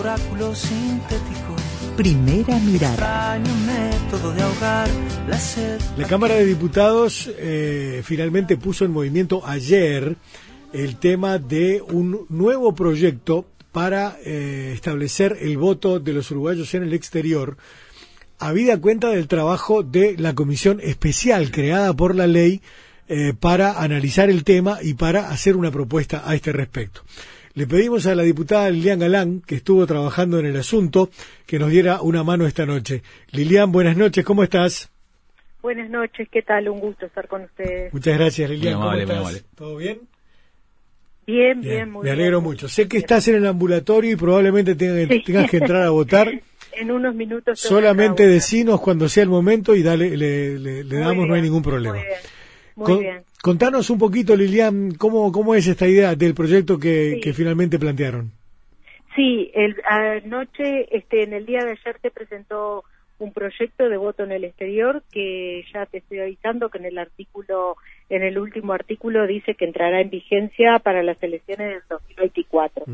oráculo 0.00 0.54
sintético. 0.54 1.54
Primera 1.96 2.58
mirada. 2.60 3.38
método 3.38 4.32
de 4.32 4.42
ahogar 4.42 4.88
la 5.28 5.38
La 5.98 6.08
Cámara 6.08 6.36
de 6.36 6.46
Diputados 6.46 7.30
eh, 7.36 8.00
finalmente 8.02 8.56
puso 8.56 8.86
en 8.86 8.92
movimiento 8.92 9.42
ayer 9.46 10.16
el 10.72 10.96
tema 10.96 11.38
de 11.38 11.82
un 11.82 12.24
nuevo 12.30 12.74
proyecto 12.74 13.44
para 13.72 14.16
eh, 14.24 14.72
establecer 14.74 15.36
el 15.40 15.58
voto 15.58 16.00
de 16.00 16.14
los 16.14 16.30
uruguayos 16.30 16.72
en 16.74 16.82
el 16.82 16.94
exterior, 16.94 17.58
habida 18.38 18.80
cuenta 18.80 19.10
del 19.10 19.28
trabajo 19.28 19.82
de 19.82 20.16
la 20.16 20.34
comisión 20.34 20.80
especial 20.82 21.50
creada 21.50 21.92
por 21.92 22.14
la 22.14 22.26
ley 22.26 22.62
eh, 23.08 23.34
para 23.38 23.82
analizar 23.82 24.30
el 24.30 24.44
tema 24.44 24.78
y 24.82 24.94
para 24.94 25.28
hacer 25.28 25.56
una 25.56 25.70
propuesta 25.70 26.22
a 26.24 26.34
este 26.34 26.52
respecto. 26.52 27.02
Le 27.54 27.66
pedimos 27.66 28.06
a 28.06 28.14
la 28.14 28.22
diputada 28.22 28.70
Lilian 28.70 29.00
Galán, 29.00 29.42
que 29.44 29.56
estuvo 29.56 29.84
trabajando 29.86 30.38
en 30.38 30.46
el 30.46 30.56
asunto, 30.56 31.10
que 31.46 31.58
nos 31.58 31.70
diera 31.70 32.00
una 32.00 32.22
mano 32.22 32.46
esta 32.46 32.64
noche. 32.64 33.02
Lilian, 33.32 33.72
buenas 33.72 33.96
noches, 33.96 34.24
¿cómo 34.24 34.44
estás? 34.44 34.88
Buenas 35.60 35.90
noches, 35.90 36.28
¿qué 36.30 36.42
tal? 36.42 36.68
Un 36.68 36.78
gusto 36.78 37.06
estar 37.06 37.26
con 37.26 37.42
ustedes. 37.42 37.92
Muchas 37.92 38.16
gracias, 38.16 38.50
Lilian. 38.50 38.74
¿Cómo 38.74 38.92
estás? 38.92 39.44
¿Todo 39.56 39.76
bien? 39.76 40.00
Bien, 41.26 41.60
bien, 41.60 41.90
muy 41.90 42.04
bien. 42.04 42.16
Me 42.16 42.22
alegro 42.22 42.40
mucho. 42.40 42.68
Sé 42.68 42.88
que 42.88 42.98
estás 42.98 43.26
en 43.28 43.36
el 43.36 43.46
ambulatorio 43.46 44.12
y 44.12 44.16
probablemente 44.16 44.76
tengas, 44.76 45.50
que 45.50 45.56
entrar 45.56 45.82
a 45.82 45.90
votar. 45.90 46.30
en 46.72 46.90
unos 46.90 47.14
minutos. 47.16 47.58
Solamente 47.58 48.28
decinos 48.28 48.80
cuando 48.80 49.08
sea 49.08 49.24
el 49.24 49.28
momento 49.28 49.74
y 49.74 49.82
dale, 49.82 50.16
le, 50.16 50.84
damos, 50.84 51.26
no 51.26 51.34
hay 51.34 51.42
ningún 51.42 51.62
problema. 51.62 51.96
Muy 51.96 52.04
bien. 52.04 52.39
Contanos 53.42 53.90
un 53.90 53.98
poquito, 53.98 54.36
Lilian, 54.36 54.92
cómo, 54.94 55.32
cómo 55.32 55.54
es 55.54 55.66
esta 55.66 55.86
idea 55.86 56.14
del 56.14 56.34
proyecto 56.34 56.78
que, 56.78 57.32
finalmente 57.34 57.78
plantearon. 57.78 58.32
Sí, 59.14 59.50
el, 59.54 59.76
anoche, 59.84 60.86
este, 60.96 61.24
en 61.24 61.32
el 61.32 61.46
día 61.46 61.64
de 61.64 61.72
ayer 61.72 61.96
se 62.00 62.10
presentó 62.10 62.84
un 63.18 63.32
proyecto 63.32 63.88
de 63.88 63.96
voto 63.96 64.24
en 64.24 64.32
el 64.32 64.44
exterior 64.44 65.02
que 65.12 65.64
ya 65.72 65.84
te 65.86 65.98
estoy 65.98 66.20
avisando 66.20 66.70
que 66.70 66.78
en 66.78 66.86
el 66.86 66.98
artículo, 66.98 67.76
en 68.08 68.22
el 68.22 68.38
último 68.38 68.72
artículo 68.72 69.26
dice 69.26 69.54
que 69.54 69.66
entrará 69.66 70.00
en 70.00 70.08
vigencia 70.08 70.78
para 70.78 71.02
las 71.02 71.22
elecciones 71.22 71.68
del 71.68 71.82
2024. 71.88 72.86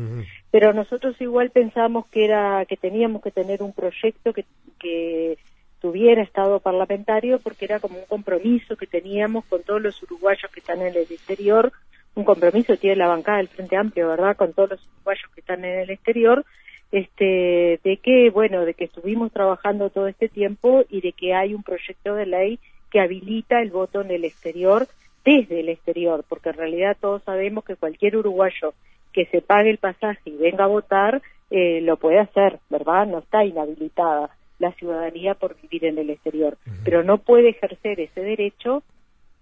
Pero 0.51 0.73
nosotros 0.73 1.19
igual 1.21 1.51
pensamos 1.51 2.07
que 2.07 2.25
era 2.25 2.65
que 2.65 2.75
teníamos 2.75 3.21
que 3.21 3.31
tener 3.31 3.63
un 3.63 3.73
proyecto 3.73 4.33
que, 4.33 4.43
que 4.79 5.37
tuviera 5.81 6.21
estado 6.21 6.59
parlamentario 6.59 7.39
porque 7.39 7.65
era 7.65 7.79
como 7.79 7.99
un 7.99 8.05
compromiso 8.05 8.75
que 8.75 8.87
teníamos 8.87 9.45
con 9.45 9.63
todos 9.63 9.81
los 9.81 10.01
uruguayos 10.03 10.51
que 10.51 10.59
están 10.59 10.81
en 10.81 10.87
el 10.87 10.97
exterior, 10.97 11.71
un 12.15 12.23
compromiso 12.23 12.73
que 12.73 12.79
tiene 12.79 12.95
la 12.95 13.07
bancada 13.07 13.37
del 13.37 13.47
Frente 13.47 13.77
Amplio, 13.77 14.07
¿verdad?, 14.07 14.35
con 14.35 14.53
todos 14.53 14.71
los 14.71 14.87
uruguayos 14.95 15.29
que 15.33 15.41
están 15.41 15.63
en 15.63 15.79
el 15.79 15.89
exterior, 15.89 16.45
este, 16.91 17.79
de 17.83 17.97
que, 17.97 18.29
bueno, 18.31 18.65
de 18.65 18.73
que 18.73 18.85
estuvimos 18.85 19.31
trabajando 19.31 19.89
todo 19.89 20.07
este 20.07 20.29
tiempo 20.29 20.83
y 20.89 21.01
de 21.01 21.11
que 21.11 21.33
hay 21.33 21.53
un 21.53 21.63
proyecto 21.63 22.15
de 22.15 22.25
ley 22.25 22.59
que 22.89 22.99
habilita 22.99 23.61
el 23.61 23.71
voto 23.71 24.01
en 24.01 24.11
el 24.11 24.23
exterior 24.23 24.87
desde 25.25 25.59
el 25.59 25.69
exterior, 25.69 26.23
porque 26.27 26.49
en 26.49 26.55
realidad 26.55 26.97
todos 26.99 27.21
sabemos 27.23 27.65
que 27.65 27.75
cualquier 27.75 28.15
uruguayo 28.15 28.73
que 29.11 29.25
se 29.25 29.41
pague 29.41 29.69
el 29.69 29.77
pasaje 29.77 30.21
y 30.29 30.37
venga 30.37 30.63
a 30.63 30.67
votar, 30.67 31.21
eh, 31.49 31.81
lo 31.81 31.97
puede 31.97 32.19
hacer, 32.19 32.59
¿verdad? 32.69 33.05
No 33.05 33.19
está 33.19 33.43
inhabilitada 33.43 34.29
la 34.59 34.71
ciudadanía 34.73 35.35
por 35.35 35.59
vivir 35.61 35.85
en 35.85 35.97
el 35.97 36.09
exterior, 36.09 36.57
pero 36.83 37.03
no 37.03 37.19
puede 37.19 37.49
ejercer 37.49 37.99
ese 37.99 38.21
derecho 38.21 38.83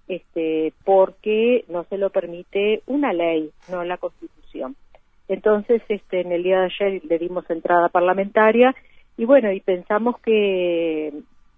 este, 0.08 0.74
porque 0.84 1.66
no 1.68 1.86
se 1.86 1.98
lo 1.98 2.10
permite 2.10 2.84
una 2.86 3.14
ley, 3.14 3.50
no 3.70 3.84
la 3.84 3.98
Constitución. 3.98 4.76
Entonces, 5.28 5.82
este, 5.90 6.22
en 6.22 6.32
el 6.32 6.44
día 6.44 6.60
de 6.60 6.66
ayer 6.66 7.02
le 7.06 7.18
dimos 7.18 7.50
entrada 7.50 7.90
parlamentaria 7.90 8.76
y 9.18 9.26
bueno, 9.26 9.52
y 9.52 9.62
pensamos 9.62 10.20
que 10.20 11.14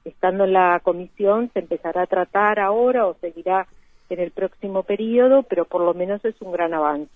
estando 0.06 0.46
en 0.46 0.54
la 0.54 0.80
comisión 0.84 1.50
se 1.54 1.60
empezará 1.60 2.04
a 2.04 2.08
tratar 2.08 2.60
ahora 2.60 3.08
o 3.08 3.16
seguirá 3.20 3.68
en 4.10 4.20
el 4.20 4.32
próximo 4.32 4.84
periodo, 4.84 5.44
pero 5.44 5.66
por 5.66 5.82
lo 5.82 5.94
menos 5.94 6.24
es 6.24 6.36
un 6.42 6.52
gran 6.52 6.74
avance. 6.74 7.12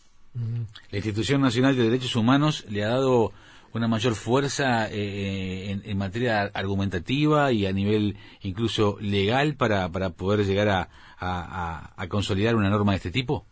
La 0.92 0.98
Institución 0.98 1.42
Nacional 1.42 1.76
de 1.76 1.84
Derechos 1.84 2.16
Humanos 2.16 2.66
le 2.70 2.84
ha 2.84 2.90
dado 2.90 3.32
una 3.74 3.88
mayor 3.88 4.16
fuerza 4.16 4.88
eh, 4.90 5.80
en, 5.84 5.98
materia 5.98 6.50
argumentativa 6.54 7.52
y 7.52 7.66
a 7.66 7.72
nivel 7.72 8.18
incluso 8.42 8.98
legal 9.00 9.56
para, 9.56 9.90
para 9.90 10.10
poder 10.10 10.46
llegar 10.46 10.70
a, 10.70 10.90
a, 11.20 12.08
consolidar 12.08 12.56
una 12.56 12.70
norma 12.70 12.94
de 12.94 12.98
este 12.98 13.12
tipo? 13.12 13.46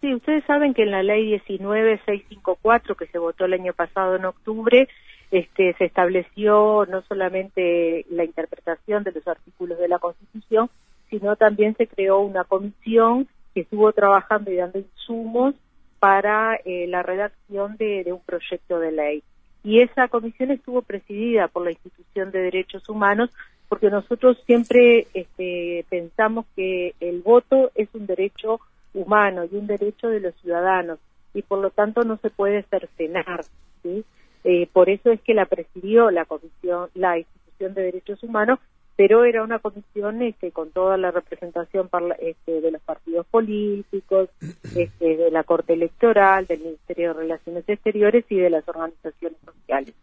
Sí, 0.00 0.14
ustedes 0.14 0.44
saben 0.44 0.74
que 0.74 0.82
en 0.82 0.90
la 0.90 1.02
ley 1.02 1.32
19654 1.32 2.94
que 2.94 3.06
se 3.06 3.18
votó 3.18 3.44
el 3.46 3.54
año 3.54 3.72
pasado 3.72 4.16
en 4.16 4.24
octubre, 4.24 4.88
este, 5.30 5.74
se 5.74 5.84
estableció 5.84 6.86
no 6.86 7.02
solamente 7.02 8.06
la 8.10 8.24
interpretación 8.24 9.02
de 9.04 9.12
los 9.12 9.26
artículos 9.26 9.78
de 9.78 9.88
la 9.88 9.98
Constitución, 9.98 10.70
sino 11.10 11.36
también 11.36 11.74
se 11.76 11.86
creó 11.86 12.20
una 12.20 12.44
comisión 12.44 13.28
que 13.54 13.60
estuvo 13.60 13.92
trabajando 13.92 14.50
y 14.50 14.56
dando 14.56 14.78
insumos 14.78 15.54
para 15.98 16.56
eh, 16.64 16.86
la 16.88 17.02
redacción 17.02 17.76
de, 17.76 18.04
un 18.12 18.20
proyecto 18.20 18.78
de 18.78 18.92
ley 18.92 19.22
y 19.68 19.82
esa 19.82 20.08
comisión 20.08 20.50
estuvo 20.50 20.80
presidida 20.80 21.46
por 21.46 21.62
la 21.62 21.72
institución 21.72 22.30
de 22.30 22.38
derechos 22.38 22.88
humanos 22.88 23.28
porque 23.68 23.90
nosotros 23.90 24.38
siempre 24.46 25.06
este, 25.12 25.84
pensamos 25.90 26.46
que 26.56 26.94
el 27.00 27.20
voto 27.20 27.70
es 27.74 27.86
un 27.92 28.06
derecho 28.06 28.60
humano 28.94 29.44
y 29.44 29.54
un 29.56 29.66
derecho 29.66 30.08
de 30.08 30.20
los 30.20 30.34
ciudadanos 30.36 30.98
y 31.34 31.42
por 31.42 31.58
lo 31.58 31.68
tanto 31.68 32.02
no 32.04 32.16
se 32.16 32.30
puede 32.30 32.62
cercenar 32.62 33.44
¿sí? 33.82 34.06
Eh, 34.44 34.68
por 34.72 34.88
eso 34.88 35.10
es 35.10 35.20
que 35.20 35.34
la 35.34 35.44
presidió 35.44 36.10
la 36.10 36.24
comisión 36.24 36.88
la 36.94 37.18
institución 37.18 37.74
de 37.74 37.82
derechos 37.82 38.22
humanos 38.22 38.60
pero 38.98 39.24
era 39.24 39.44
una 39.44 39.60
comisión 39.60 40.22
este, 40.22 40.50
con 40.50 40.72
toda 40.72 40.96
la 40.96 41.12
representación 41.12 41.88
este, 42.18 42.60
de 42.60 42.72
los 42.72 42.82
partidos 42.82 43.24
políticos, 43.28 44.28
este, 44.74 45.16
de 45.16 45.30
la 45.30 45.44
Corte 45.44 45.74
Electoral, 45.74 46.48
del 46.48 46.58
Ministerio 46.58 47.14
de 47.14 47.20
Relaciones 47.20 47.68
Exteriores 47.68 48.24
y 48.28 48.38
de 48.38 48.50
las 48.50 48.68
organizaciones 48.68 49.38
sociales. 49.44 49.94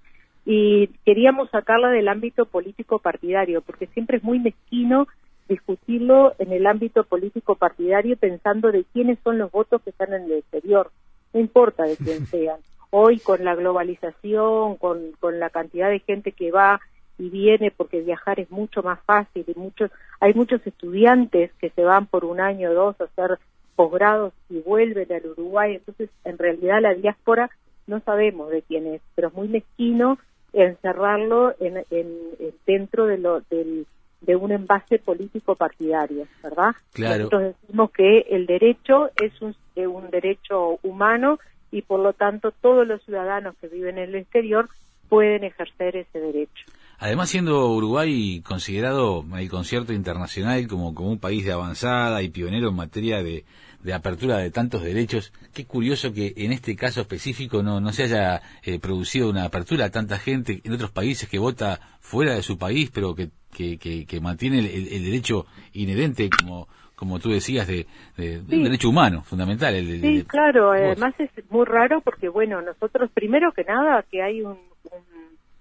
Y 0.45 0.87
queríamos 1.03 1.49
sacarla 1.49 1.89
del 1.89 2.07
ámbito 2.07 2.45
político 2.45 2.99
partidario, 2.99 3.61
porque 3.61 3.87
siempre 3.87 4.15
es 4.15 4.23
muy 4.23 4.39
mezquino 4.39 5.09
discutirlo 5.49 6.33
en 6.39 6.53
el 6.53 6.65
ámbito 6.65 7.03
político 7.03 7.55
partidario 7.55 8.15
pensando 8.15 8.71
de 8.71 8.85
quiénes 8.93 9.19
son 9.25 9.39
los 9.39 9.51
votos 9.51 9.81
que 9.81 9.89
están 9.89 10.13
en 10.13 10.23
el 10.23 10.37
exterior, 10.37 10.89
no 11.33 11.41
importa 11.41 11.83
de 11.83 11.97
quién 11.97 12.25
sean. 12.27 12.59
Hoy 12.91 13.19
con 13.19 13.43
la 13.43 13.55
globalización, 13.55 14.77
con, 14.77 15.11
con 15.19 15.37
la 15.37 15.49
cantidad 15.49 15.89
de 15.89 15.99
gente 15.99 16.31
que 16.31 16.51
va 16.51 16.79
y 17.17 17.29
viene 17.29 17.71
porque 17.71 18.01
viajar 18.01 18.39
es 18.39 18.51
mucho 18.51 18.83
más 18.83 18.99
fácil 19.05 19.45
y 19.47 19.57
muchos 19.57 19.91
hay 20.19 20.33
muchos 20.33 20.65
estudiantes 20.65 21.51
que 21.59 21.69
se 21.69 21.83
van 21.83 22.07
por 22.07 22.25
un 22.25 22.39
año 22.39 22.71
o 22.71 22.73
dos 22.73 23.01
a 23.01 23.05
hacer 23.05 23.39
posgrados 23.75 24.33
y 24.49 24.59
vuelven 24.59 25.11
al 25.11 25.25
Uruguay 25.25 25.75
entonces 25.75 26.09
en 26.23 26.37
realidad 26.37 26.81
la 26.81 26.93
diáspora 26.93 27.49
no 27.87 27.99
sabemos 28.01 28.49
de 28.49 28.61
quién 28.61 28.87
es 28.87 29.01
pero 29.15 29.29
es 29.29 29.33
muy 29.33 29.47
mezquino 29.47 30.17
encerrarlo 30.53 31.53
en, 31.59 31.83
dentro 32.65 33.05
de 33.05 33.17
lo 33.17 33.41
del 33.49 33.85
de 34.21 34.35
un 34.35 34.51
envase 34.51 34.97
político 34.97 35.55
partidario, 35.55 36.25
¿verdad? 36.41 36.71
Claro. 36.93 37.25
Nosotros 37.25 37.55
decimos 37.61 37.91
que 37.91 38.19
el 38.29 38.47
derecho 38.47 39.09
es 39.21 39.39
un, 39.41 39.55
un 39.75 40.09
derecho 40.09 40.79
humano 40.81 41.37
y 41.69 41.83
por 41.83 41.99
lo 41.99 42.13
tanto 42.13 42.51
todos 42.51 42.87
los 42.87 43.03
ciudadanos 43.03 43.55
que 43.59 43.67
viven 43.67 43.97
en 43.97 44.09
el 44.09 44.15
exterior 44.15 44.67
pueden 45.09 45.43
ejercer 45.43 45.95
ese 45.95 46.19
derecho. 46.19 46.65
Además, 46.97 47.29
siendo 47.29 47.69
Uruguay 47.71 48.41
considerado 48.41 49.25
el 49.37 49.49
concierto 49.49 49.93
internacional 49.93 50.67
como, 50.67 50.93
como 50.93 51.09
un 51.09 51.19
país 51.19 51.43
de 51.45 51.51
avanzada 51.51 52.21
y 52.21 52.29
pionero 52.29 52.69
en 52.69 52.75
materia 52.75 53.21
de, 53.21 53.45
apertura 53.93 54.37
de 54.37 54.49
tantos 54.49 54.81
derechos, 54.81 55.31
qué 55.53 55.65
curioso 55.65 56.11
que 56.13 56.33
en 56.37 56.51
este 56.51 56.75
caso 56.75 57.01
específico 57.01 57.61
no, 57.61 57.79
no 57.79 57.91
se 57.91 58.03
haya 58.03 58.41
eh, 58.63 58.79
producido 58.79 59.29
una 59.29 59.43
apertura 59.43 59.85
a 59.85 59.91
tanta 59.91 60.17
gente 60.17 60.61
en 60.63 60.73
otros 60.73 60.91
países 60.91 61.29
que 61.29 61.37
vota 61.37 61.79
fuera 61.99 62.33
de 62.33 62.41
su 62.41 62.57
país, 62.57 62.89
pero 62.91 63.13
que, 63.13 63.29
que, 63.51 64.05
que, 64.05 64.21
mantiene 64.21 64.59
el, 64.59 65.03
derecho 65.03 65.45
inherente, 65.73 66.29
como, 66.29 66.67
como 66.95 67.19
tú 67.19 67.29
decías, 67.29 67.67
de, 67.67 67.85
derecho 68.17 68.89
humano, 68.89 69.23
fundamental. 69.23 69.75
El, 69.75 70.01
sí, 70.01 70.23
claro, 70.23 70.71
además 70.71 71.13
es 71.19 71.29
muy 71.49 71.65
raro 71.65 72.01
porque, 72.01 72.27
bueno, 72.27 72.61
nosotros 72.61 73.11
primero 73.13 73.51
que 73.51 73.63
nada 73.63 74.03
que 74.09 74.23
hay 74.23 74.41
un 74.41 74.57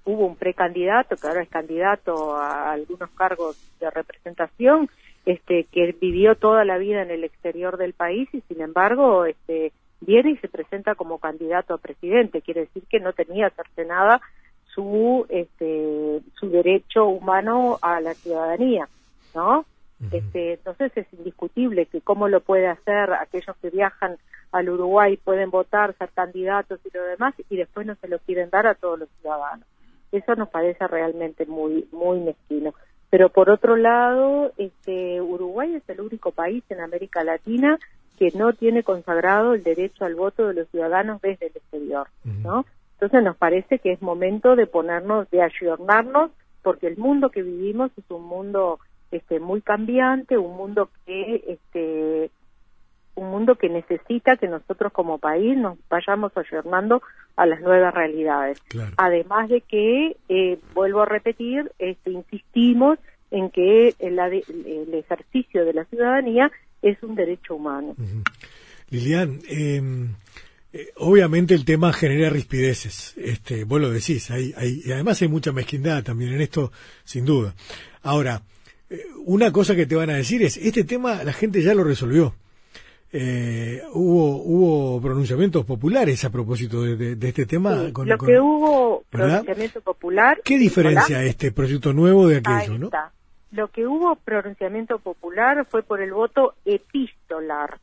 hubo 0.04 0.26
un 0.26 0.36
precandidato 0.36 1.16
que 1.16 1.26
ahora 1.26 1.42
es 1.42 1.48
candidato 1.48 2.36
a 2.36 2.72
algunos 2.72 3.10
cargos 3.10 3.56
de 3.80 3.90
representación 3.90 4.88
este 5.26 5.64
que 5.64 5.96
vivió 5.98 6.34
toda 6.34 6.64
la 6.64 6.76
vida 6.78 7.02
en 7.02 7.10
el 7.10 7.24
exterior 7.24 7.78
del 7.78 7.94
país 7.94 8.28
y 8.32 8.42
sin 8.42 8.60
embargo 8.60 9.24
este 9.24 9.72
viene 10.00 10.32
y 10.32 10.36
se 10.36 10.48
presenta 10.48 10.94
como 10.94 11.18
candidato 11.18 11.72
a 11.72 11.78
presidente. 11.78 12.42
Quiere 12.42 12.62
decir 12.62 12.82
que 12.90 13.00
no 13.00 13.14
tenía 13.14 13.48
cercenada 13.50 14.20
su 14.66 15.24
este 15.28 16.20
su 16.34 16.50
derecho 16.50 17.06
humano 17.06 17.78
a 17.80 18.00
la 18.00 18.12
ciudadanía 18.14 18.88
no 19.34 19.64
este, 20.10 20.54
entonces 20.54 20.92
es 20.96 21.06
indiscutible 21.12 21.86
que 21.86 22.00
cómo 22.00 22.28
lo 22.28 22.40
puede 22.40 22.66
hacer 22.66 23.12
aquellos 23.12 23.56
que 23.62 23.70
viajan 23.70 24.18
al 24.52 24.68
Uruguay 24.68 25.16
pueden 25.16 25.50
votar, 25.50 25.94
ser 25.96 26.10
candidatos 26.10 26.80
y 26.84 26.96
lo 26.96 27.02
demás 27.04 27.34
y 27.48 27.56
después 27.56 27.86
no 27.86 27.94
se 27.96 28.08
lo 28.08 28.18
quieren 28.18 28.50
dar 28.50 28.66
a 28.66 28.74
todos 28.74 28.98
los 28.98 29.08
ciudadanos. 29.20 29.66
Eso 30.16 30.34
nos 30.36 30.48
parece 30.48 30.86
realmente 30.86 31.46
muy 31.46 31.86
muy 31.92 32.20
mezquino. 32.20 32.72
Pero 33.10 33.28
por 33.28 33.50
otro 33.50 33.76
lado, 33.76 34.52
este, 34.56 35.20
Uruguay 35.20 35.74
es 35.74 35.88
el 35.88 36.00
único 36.00 36.32
país 36.32 36.64
en 36.68 36.80
América 36.80 37.22
Latina 37.22 37.78
que 38.18 38.28
no 38.34 38.52
tiene 38.52 38.82
consagrado 38.82 39.54
el 39.54 39.62
derecho 39.62 40.04
al 40.04 40.14
voto 40.14 40.48
de 40.48 40.54
los 40.54 40.68
ciudadanos 40.68 41.20
desde 41.20 41.46
el 41.46 41.52
exterior, 41.56 42.08
¿no? 42.24 42.64
Entonces 42.94 43.22
nos 43.22 43.36
parece 43.36 43.78
que 43.80 43.92
es 43.92 44.02
momento 44.02 44.56
de 44.56 44.66
ponernos, 44.66 45.28
de 45.30 45.42
ayornarnos, 45.42 46.30
porque 46.62 46.86
el 46.86 46.96
mundo 46.96 47.30
que 47.30 47.42
vivimos 47.42 47.90
es 47.96 48.08
un 48.10 48.24
mundo 48.24 48.78
este, 49.10 49.40
muy 49.40 49.60
cambiante, 49.60 50.38
un 50.38 50.56
mundo 50.56 50.88
que 51.04 51.44
este, 51.46 52.30
un 53.14 53.30
mundo 53.30 53.56
que 53.56 53.68
necesita 53.68 54.36
que 54.36 54.48
nosotros 54.48 54.92
como 54.92 55.18
país 55.18 55.56
nos 55.56 55.78
vayamos 55.88 56.32
ayornando 56.36 57.02
a 57.36 57.46
las 57.46 57.60
nuevas 57.60 57.94
realidades. 57.94 58.60
Además 58.96 59.48
de 59.48 59.60
que, 59.60 60.16
eh, 60.28 60.58
vuelvo 60.74 61.02
a 61.02 61.06
repetir, 61.06 61.70
este, 61.78 62.10
insistimos 62.10 62.98
en 63.30 63.50
que 63.50 63.94
el, 63.98 64.18
el, 64.18 64.94
ejercicio 64.94 65.64
de 65.64 65.72
la 65.72 65.84
ciudadanía 65.86 66.50
es 66.82 67.02
un 67.02 67.14
derecho 67.14 67.56
humano. 67.56 67.96
Lilian, 68.90 69.40
em, 69.48 70.14
eh, 70.72 70.90
obviamente 70.96 71.54
el 71.54 71.64
tema 71.64 71.92
genera 71.92 72.30
rispideces, 72.30 73.14
este, 73.16 73.64
vos 73.64 73.80
lo 73.80 73.90
decís, 73.90 74.30
hay, 74.30 74.52
hay, 74.56 74.82
y 74.84 74.92
además 74.92 75.20
hay 75.22 75.28
mucha 75.28 75.52
mezquindad 75.52 76.04
también 76.04 76.32
en 76.32 76.40
esto, 76.40 76.70
sin 77.04 77.24
duda. 77.24 77.54
Ahora, 78.02 78.42
eh, 78.90 79.00
una 79.24 79.50
cosa 79.50 79.74
que 79.74 79.86
te 79.86 79.96
van 79.96 80.10
a 80.10 80.16
decir 80.16 80.42
es, 80.42 80.56
este 80.56 80.84
tema 80.84 81.24
la 81.24 81.32
gente 81.32 81.62
ya 81.62 81.74
lo 81.74 81.84
resolvió. 81.84 82.34
Eh, 83.16 83.80
hubo 83.92 84.42
hubo 84.42 85.00
pronunciamientos 85.00 85.64
populares 85.64 86.24
a 86.24 86.30
propósito 86.30 86.82
de, 86.82 87.16
este 87.28 87.46
tema. 87.46 87.76
lo 87.76 88.18
que 88.18 88.40
hubo 88.40 89.04
pronunciamiento 89.08 89.80
popular. 89.82 90.40
¿Qué 90.44 90.58
diferencia 90.58 91.22
este 91.22 91.52
proyecto 91.52 91.92
nuevo 91.92 92.26
de 92.26 92.38
aquello, 92.38 92.76
no? 92.76 92.90
Lo 93.52 93.68
que 93.68 93.86
hubo 93.86 94.16
pronunciamiento 94.16 94.98
popular 94.98 95.64
fue 95.64 95.84
por 95.84 96.00
el 96.00 96.12
voto 96.12 96.54
epistolar. 96.64 97.78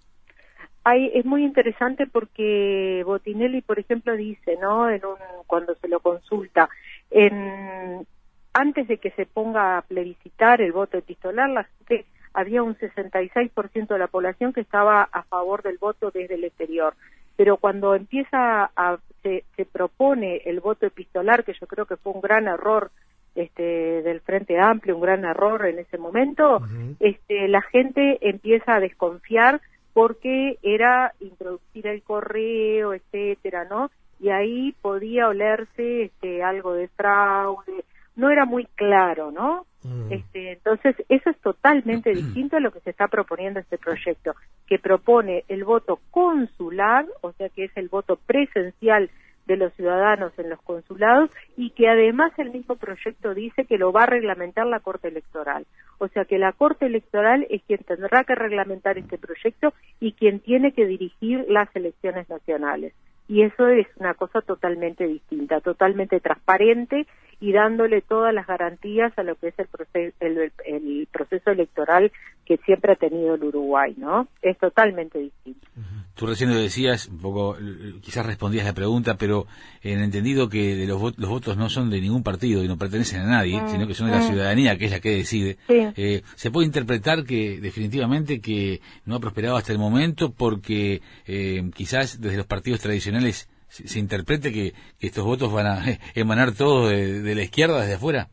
Hay, 0.84 1.10
es 1.14 1.24
muy 1.24 1.46
interesante 1.46 2.08
porque 2.08 3.02
Botinelli, 3.06 3.62
por 3.62 3.80
ejemplo, 3.80 4.18
dice, 4.18 4.58
¿no? 4.62 4.90
En 4.90 5.06
un, 5.06 5.16
cuando 5.48 5.76
se 5.76 5.88
lo 5.88 6.02
consulta, 6.02 6.68
en, 7.10 8.06
antes 8.52 8.86
de 8.86 8.98
que 8.98 9.12
se 9.12 9.26
ponga 9.26 9.78
a 9.78 9.82
plebiscitar 9.84 10.60
el 10.60 10.74
voto 10.74 10.98
epistolar, 10.98 11.50
la 11.50 11.64
gente 11.64 12.06
había 12.34 12.64
un 12.64 12.76
66% 12.76 13.88
de 13.88 14.00
la 14.00 14.08
población 14.08 14.54
que 14.54 14.62
estaba 14.62 15.04
a 15.04 15.24
favor 15.24 15.64
del 15.64 15.78
voto 15.78 16.12
desde 16.12 16.36
el 16.36 16.44
exterior. 16.44 16.94
Pero 17.36 17.58
cuando 17.58 17.96
empieza 17.96 18.72
a, 18.76 18.98
se, 19.24 19.44
propone 19.72 20.42
el 20.46 20.60
voto 20.60 20.86
epistolar, 20.86 21.44
que 21.44 21.54
yo 21.54 21.68
creo 21.68 21.86
que 21.86 21.98
fue 21.98 22.14
un 22.14 22.22
gran 22.22 22.48
error 22.48 22.92
este, 23.36 24.02
del 24.02 24.22
Frente 24.22 24.60
Amplio, 24.60 24.96
un 24.96 25.02
gran 25.02 25.24
error 25.26 25.66
en 25.66 25.80
ese 25.80 25.98
momento, 25.98 26.62
este, 27.00 27.48
la 27.48 27.62
gente 27.62 28.18
empieza 28.22 28.76
a 28.76 28.80
desconfiar 28.80 29.62
porque 29.94 30.58
era 30.62 31.14
introducir 31.20 31.88
el 31.88 32.02
correo, 32.02 32.94
etcétera, 32.94 33.66
¿no? 33.66 33.92
Y 34.20 34.30
ahí 34.30 34.74
podía 34.82 35.28
olerse 35.28 36.04
este, 36.04 36.44
algo 36.44 36.74
de 36.74 36.88
fraude, 36.90 37.84
no 38.16 38.30
era 38.30 38.46
muy 38.46 38.66
claro, 38.76 39.32
¿no? 39.32 39.66
Mm. 39.84 40.12
Este, 40.12 40.54
entonces, 40.54 40.96
eso 41.10 41.30
es 41.30 41.38
totalmente 41.40 42.12
distinto 42.14 42.58
a 42.58 42.60
lo 42.60 42.72
que 42.72 42.82
se 42.82 42.92
está 42.92 43.08
proponiendo 43.08 43.60
este 43.60 43.78
proyecto, 43.78 44.36
que 44.68 44.80
propone 44.80 45.44
el 45.48 45.64
voto 45.64 46.00
consular, 46.12 47.06
o 47.22 47.32
sea 47.34 47.50
que 47.50 47.66
es 47.66 47.72
el 47.76 47.90
voto 47.90 48.18
presencial 48.18 49.10
de 49.48 49.58
los 49.58 49.74
ciudadanos 49.74 50.32
en 50.38 50.50
los 50.50 50.62
consulados 50.62 51.30
y 51.58 51.72
que 51.72 51.90
además 51.90 52.32
el 52.38 52.52
mismo 52.52 52.76
proyecto 52.76 53.34
dice 53.34 53.66
que 53.66 53.78
lo 53.78 53.92
va 53.92 54.04
a 54.04 54.06
reglamentar 54.06 54.68
la 54.68 54.80
Corte 54.80 55.08
Electoral. 55.08 55.66
O 55.98 56.08
sea 56.08 56.26
que 56.26 56.38
la 56.38 56.54
Corte 56.54 56.86
Electoral 56.86 57.46
es 57.50 57.62
quien 57.64 57.80
tendrá 57.84 58.24
que 58.24 58.36
reglamentar 58.36 58.98
este 58.98 59.18
proyecto 59.18 59.74
y 60.00 60.14
quien 60.14 60.40
tiene 60.40 60.74
que 60.74 60.86
dirigir 60.86 61.46
las 61.50 61.76
elecciones 61.76 62.30
nacionales. 62.30 62.94
Y 63.28 63.44
eso 63.44 63.68
es 63.68 63.88
una 63.98 64.14
cosa 64.14 64.42
totalmente 64.42 65.08
distinta, 65.08 65.62
totalmente 65.62 66.20
transparente 66.20 67.08
y 67.42 67.52
dándole 67.52 68.02
todas 68.02 68.34
las 68.34 68.46
garantías 68.46 69.12
a 69.18 69.24
lo 69.24 69.36
que 69.36 69.48
es 69.48 69.58
el 69.58 69.66
proceso, 69.66 70.16
el, 70.20 71.08
proceso 71.12 71.50
electoral 71.50 72.12
que 72.46 72.58
siempre 72.58 72.94
ha 72.94 72.96
tenido 72.96 73.34
el 73.34 73.44
Uruguay, 73.44 73.96
¿no? 73.98 74.28
Es 74.44 74.58
totalmente 74.60 75.18
distinto. 75.18 75.68
Tú 76.14 76.28
recién 76.28 76.52
lo 76.52 76.56
decías, 76.56 77.08
un 77.08 77.18
poco, 77.18 77.58
quizás 78.02 78.28
respondías 78.28 78.66
la 78.66 78.74
pregunta, 78.74 79.16
pero 79.18 79.48
en 79.82 80.02
entendido 80.02 80.50
que 80.50 80.86
los, 80.86 81.00
votos 81.00 81.58
no 81.58 81.68
son 81.70 81.90
de 81.90 82.00
ningún 82.00 82.22
partido 82.22 82.64
y 82.64 82.68
no 82.68 82.78
pertenecen 82.78 83.22
a 83.22 83.26
nadie, 83.26 83.60
mm, 83.60 83.70
sino 83.70 83.88
que 83.88 83.96
son 83.96 84.08
de 84.08 84.18
la 84.18 84.22
mm. 84.22 84.28
ciudadanía, 84.28 84.78
que 84.78 84.86
es 84.86 84.92
la 84.92 85.00
que 85.00 85.18
decide, 85.18 85.58
eh, 85.68 86.22
se 86.36 86.52
puede 86.52 86.68
interpretar 86.68 87.24
que 87.24 87.60
definitivamente 87.60 88.40
que 88.40 88.82
no 89.06 89.16
ha 89.16 89.20
prosperado 89.20 89.56
hasta 89.56 89.72
el 89.72 89.80
momento 89.80 90.32
porque 90.32 91.02
eh, 91.26 91.72
quizás 91.74 92.22
desde 92.22 92.38
los 92.38 92.46
partidos 92.46 92.82
tradicionales 92.82 93.50
se, 93.72 94.00
interprete 94.00 94.52
que, 94.52 94.74
estos 95.00 95.24
votos 95.24 95.52
van 95.52 95.68
a 95.68 95.80
emanar 96.16 96.52
todos 96.52 96.90
de, 96.90 97.36
la 97.36 97.42
izquierda 97.42 97.82
desde 97.82 97.96
afuera? 97.96 98.28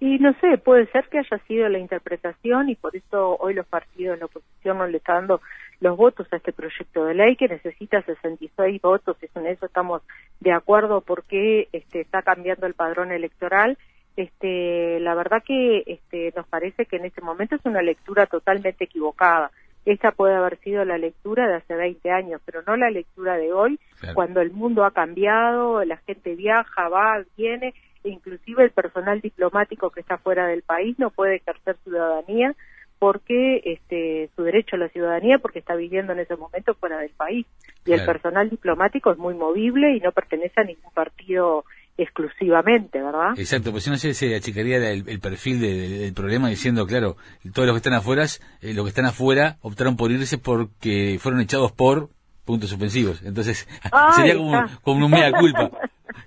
Y 0.00 0.18
no 0.18 0.32
sé, 0.40 0.58
puede 0.58 0.86
ser 0.90 1.08
que 1.08 1.18
haya 1.18 1.38
sido 1.46 1.68
la 1.68 1.78
interpretación 1.78 2.68
y 2.68 2.74
por 2.74 2.96
eso 2.96 3.36
hoy 3.38 3.54
los 3.54 3.66
partidos 3.66 4.16
de 4.16 4.20
la 4.20 4.26
oposición 4.26 4.78
no 4.78 4.86
le 4.88 4.96
están 4.96 5.28
dando 5.28 5.40
los 5.80 5.96
votos 5.96 6.26
a 6.32 6.36
este 6.36 6.52
proyecto 6.52 7.04
de 7.04 7.14
ley 7.14 7.36
que 7.36 7.48
necesita 7.48 8.02
66 8.02 8.80
votos, 8.80 9.16
y 9.20 9.38
en 9.38 9.46
eso 9.46 9.66
estamos 9.66 10.02
de 10.40 10.52
acuerdo 10.52 11.02
porque 11.02 11.68
este, 11.72 12.00
está 12.00 12.22
cambiando 12.22 12.66
el 12.66 12.74
padrón 12.74 13.12
electoral. 13.12 13.78
Este, 14.16 15.00
la 15.00 15.14
verdad 15.14 15.42
que 15.44 15.82
este, 15.86 16.32
nos 16.36 16.46
parece 16.46 16.86
que 16.86 16.96
en 16.96 17.06
este 17.06 17.20
momento 17.20 17.56
es 17.56 17.64
una 17.64 17.82
lectura 17.82 18.26
totalmente 18.26 18.84
equivocada 18.84 19.50
esta 19.84 20.12
puede 20.12 20.34
haber 20.34 20.58
sido 20.58 20.84
la 20.84 20.98
lectura 20.98 21.48
de 21.48 21.56
hace 21.56 21.74
20 21.74 22.10
años, 22.10 22.40
pero 22.44 22.62
no 22.66 22.76
la 22.76 22.90
lectura 22.90 23.36
de 23.36 23.52
hoy, 23.52 23.80
cuando 24.14 24.40
el 24.40 24.52
mundo 24.52 24.84
ha 24.84 24.92
cambiado, 24.92 25.84
la 25.84 25.96
gente 25.98 26.34
viaja, 26.36 26.88
va, 26.88 27.22
viene, 27.36 27.74
e 28.04 28.10
inclusive 28.10 28.64
el 28.64 28.70
personal 28.70 29.20
diplomático 29.20 29.90
que 29.90 30.00
está 30.00 30.18
fuera 30.18 30.46
del 30.46 30.62
país 30.62 30.98
no 30.98 31.10
puede 31.10 31.36
ejercer 31.36 31.76
ciudadanía 31.84 32.54
porque 32.98 33.60
este 33.64 34.30
su 34.36 34.44
derecho 34.44 34.76
a 34.76 34.78
la 34.78 34.88
ciudadanía 34.88 35.38
porque 35.38 35.58
está 35.58 35.74
viviendo 35.74 36.12
en 36.12 36.20
ese 36.20 36.36
momento 36.36 36.74
fuera 36.74 36.98
del 36.98 37.10
país. 37.10 37.46
Y 37.84 37.92
el 37.92 38.04
personal 38.04 38.48
diplomático 38.48 39.10
es 39.10 39.18
muy 39.18 39.34
movible 39.34 39.96
y 39.96 40.00
no 40.00 40.12
pertenece 40.12 40.60
a 40.60 40.64
ningún 40.64 40.92
partido 40.92 41.64
exclusivamente, 42.02 43.02
¿verdad? 43.02 43.38
Exacto, 43.38 43.70
pues 43.70 43.84
si 43.84 43.90
no 43.90 43.96
se 43.96 44.34
achicaría 44.34 44.90
el, 44.90 45.20
perfil 45.20 45.60
del 45.60 46.12
problema 46.14 46.48
diciendo, 46.48 46.86
claro, 46.86 47.16
todos 47.54 47.66
los 47.66 47.74
que 47.74 47.78
están 47.78 47.94
afuera, 47.94 48.24
eh, 48.60 48.74
los 48.74 48.84
que 48.84 48.90
están 48.90 49.06
afuera 49.06 49.56
optaron 49.60 49.96
por 49.96 50.10
irse 50.10 50.38
porque 50.38 51.18
fueron 51.20 51.40
echados 51.40 51.72
por 51.72 52.10
puntos 52.44 52.70
suspensivos. 52.70 53.22
Entonces, 53.22 53.68
sería 54.16 54.36
como, 54.36 54.64
como 54.82 55.06
un 55.06 55.12
mea 55.12 55.32
culpa. 55.32 55.70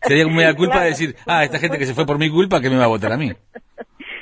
Sería 0.02 0.24
como 0.24 0.38
mea 0.38 0.56
culpa 0.56 0.82
de 0.82 0.90
decir, 0.90 1.16
ah, 1.26 1.44
esta 1.44 1.60
gente 1.60 1.78
que 1.78 1.86
se 1.86 1.94
fue 1.94 2.06
por 2.06 2.18
mi 2.18 2.30
culpa, 2.30 2.62
que 2.62 2.70
me 2.70 2.78
va 2.78 2.86
a 2.86 2.88
votar 2.88 3.12
a 3.12 3.18
mí? 3.18 3.32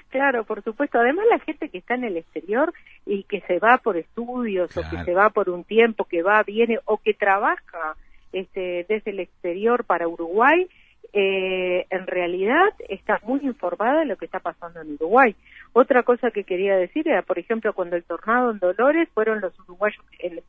Claro, 0.10 0.44
por 0.44 0.64
supuesto. 0.64 1.00
Además, 1.00 1.26
la 1.30 1.40
gente 1.40 1.70
que 1.70 1.80
está 1.80 1.96
en 1.96 2.04
el 2.04 2.18
exterior 2.18 2.72
y 3.06 3.24
que 3.24 3.42
se 3.42 3.60
va 3.60 3.80
por 3.80 3.98
estudios 3.98 4.76
o 4.78 4.82
que 4.90 5.04
se 5.04 5.14
va 5.14 5.32
por 5.32 5.50
un 5.50 5.64
tiempo, 5.64 6.06
que 6.06 6.22
va, 6.22 6.44
viene 6.44 6.78
o 6.86 6.98
que 6.98 7.14
trabaja 7.14 7.96
este, 8.32 8.86
desde 8.88 9.12
el 9.12 9.22
exterior 9.22 9.86
para 9.86 10.08
Uruguay, 10.08 10.68
eh, 11.14 11.86
en 11.92 12.08
realidad 12.08 12.74
está 12.90 13.20
muy 13.24 13.40
informada 13.44 14.00
de 14.00 14.06
lo 14.06 14.18
que 14.18 14.26
está 14.26 14.40
pasando 14.40 14.82
en 14.82 14.94
Uruguay. 14.94 15.36
Otra 15.72 16.02
cosa 16.02 16.32
que 16.32 16.44
quería 16.44 16.76
decir 16.76 17.08
era, 17.08 17.22
por 17.22 17.38
ejemplo, 17.38 17.74
cuando 17.74 17.96
el 17.96 18.04
tornado 18.04 18.52
en 18.52 18.58
Dolores 18.60 19.08
fueron 19.14 19.40
los 19.40 19.58
uruguayos 19.60 20.04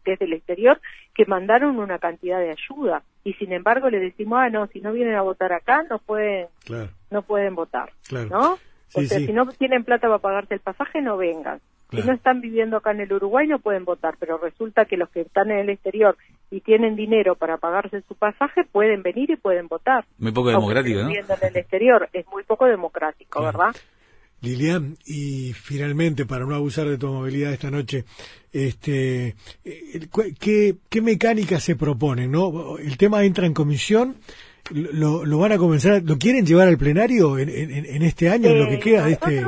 desde 0.04 0.24
el 0.24 0.32
exterior 0.32 0.80
que 1.14 1.26
mandaron 1.26 1.78
una 1.78 1.98
cantidad 1.98 2.38
de 2.38 2.50
ayuda 2.50 3.02
y 3.24 3.34
sin 3.34 3.52
embargo 3.52 3.90
le 3.90 4.00
decimos, 4.00 4.38
ah, 4.40 4.48
no, 4.48 4.66
si 4.68 4.80
no 4.80 4.92
vienen 4.92 5.14
a 5.14 5.22
votar 5.22 5.52
acá 5.52 5.82
no 5.88 5.98
pueden, 5.98 6.46
no 7.10 7.22
pueden 7.22 7.54
votar, 7.54 7.92
¿no? 8.30 8.58
o 8.94 9.02
sea, 9.02 9.18
si 9.18 9.32
no 9.32 9.46
tienen 9.46 9.84
plata 9.84 10.06
para 10.06 10.18
pagarse 10.18 10.54
el 10.54 10.60
pasaje, 10.60 11.02
no 11.02 11.16
vengan. 11.16 11.60
Si 11.94 12.06
no 12.06 12.14
están 12.14 12.40
viviendo 12.40 12.76
acá 12.76 12.92
en 12.92 13.00
el 13.00 13.12
Uruguay 13.12 13.46
no 13.46 13.58
pueden 13.58 13.84
votar, 13.84 14.16
pero 14.18 14.38
resulta 14.38 14.84
que 14.84 14.96
los 14.96 15.08
que 15.10 15.22
están 15.22 15.50
en 15.50 15.58
el 15.58 15.70
exterior 15.70 16.16
y 16.50 16.60
tienen 16.60 16.96
dinero 16.96 17.34
para 17.34 17.58
pagarse 17.58 18.02
su 18.08 18.14
pasaje 18.14 18.64
pueden 18.70 19.02
venir 19.02 19.30
y 19.30 19.36
pueden 19.36 19.68
votar. 19.68 20.04
Muy 20.18 20.32
poco 20.32 20.50
democrático, 20.50 21.00
¿no? 21.00 21.08
Viviendo 21.08 21.34
en 21.40 21.48
el 21.48 21.56
exterior 21.56 22.08
es 22.12 22.26
muy 22.28 22.42
poco 22.44 22.66
democrático, 22.66 23.42
¿verdad? 23.42 23.74
Lilian, 24.44 24.96
y 25.06 25.52
finalmente, 25.54 26.26
para 26.26 26.44
no 26.44 26.54
abusar 26.54 26.86
de 26.86 26.98
tu 26.98 27.08
movilidad 27.08 27.52
esta 27.52 27.70
noche, 27.70 28.04
este, 28.52 29.34
eh, 29.64 30.08
¿qué, 30.38 30.76
qué 30.88 31.00
mecánica 31.00 31.58
se 31.58 31.76
propone? 31.76 32.28
¿no? 32.28 32.76
El 32.78 32.96
tema 32.98 33.24
entra 33.24 33.46
en 33.46 33.54
comisión, 33.54 34.16
lo, 34.70 35.24
lo 35.24 35.38
van 35.38 35.52
a 35.52 35.58
comenzar, 35.58 36.02
¿lo 36.04 36.18
quieren 36.18 36.46
llevar 36.46 36.68
al 36.68 36.78
plenario 36.78 37.38
en, 37.38 37.48
en, 37.48 38.02
este 38.02 38.28
año, 38.28 38.50
en 38.50 38.58
lo 38.58 38.68
que 38.68 38.74
eh, 38.74 38.80
queda 38.80 39.06
de 39.06 39.12
este...? 39.12 39.44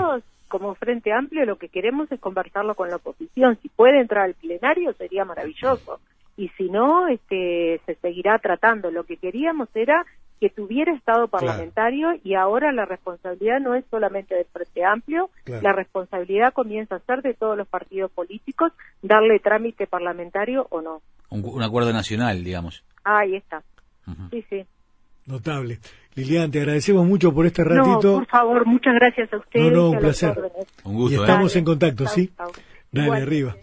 Como 0.49 0.75
Frente 0.75 1.13
Amplio 1.13 1.45
lo 1.45 1.57
que 1.57 1.69
queremos 1.69 2.11
es 2.13 2.21
conversarlo 2.21 2.75
con 2.75 2.89
la 2.89 2.97
oposición. 2.97 3.59
Si 3.63 3.69
puede 3.69 4.01
entrar 4.01 4.25
al 4.25 4.35
plenario 4.35 4.93
sería 4.95 5.25
maravilloso. 5.25 6.01
Y 6.37 6.49
si 6.51 6.69
no, 6.69 7.09
este, 7.09 7.81
se 7.87 7.95
seguirá 7.97 8.39
tratando. 8.39 8.91
Lo 8.91 9.05
que 9.05 9.17
queríamos 9.17 9.69
era 9.75 10.05
que 10.41 10.51
tuviera 10.51 10.93
estado 10.93 11.29
parlamentario 11.29 12.09
y 12.23 12.35
ahora 12.35 12.71
la 12.73 12.85
responsabilidad 12.85 13.59
no 13.59 13.75
es 13.75 13.85
solamente 13.91 14.35
del 14.35 14.45
Frente 14.45 14.85
Amplio, 14.85 15.31
la 15.47 15.73
responsabilidad 15.73 16.53
comienza 16.53 16.97
a 16.97 17.01
ser 17.01 17.23
de 17.23 17.33
todos 17.33 17.57
los 17.57 17.67
partidos 17.67 18.11
políticos 18.11 18.73
darle 19.01 19.39
trámite 19.39 19.87
parlamentario 19.87 20.67
o 20.71 20.83
no. 20.83 21.01
Un, 21.31 21.63
acuerdo 21.63 21.93
nacional, 21.93 22.45
digamos. 22.45 22.85
ahí 23.03 23.37
está. 23.37 23.63
Sí, 24.31 24.45
sí. 24.51 24.67
Notable. 25.27 25.79
Lilian, 26.15 26.51
te 26.51 26.61
agradecemos 26.61 27.07
mucho 27.07 27.33
por 27.35 27.47
este 27.47 27.63
ratito. 27.63 28.13
No, 28.13 28.19
por 28.19 28.27
favor, 28.27 28.67
muchas 28.67 28.95
gracias 28.95 29.33
a 29.33 29.37
ustedes. 29.37 29.73
No, 29.73 29.79
no, 29.79 29.91
un 29.91 29.99
placer. 29.99 30.35
Un 30.85 30.95
gusto. 30.95 31.17
Y 31.17 31.21
estamos 31.21 31.55
¿eh? 31.55 31.59
en 31.59 31.65
contacto, 31.65 32.07
¿sí? 32.07 32.33
Dale, 32.91 33.23
arriba. 33.23 33.57